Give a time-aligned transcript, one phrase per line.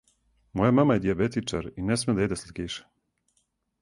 [0.61, 2.81] Моја мама је дијабетичар и не сме да једе слаткише.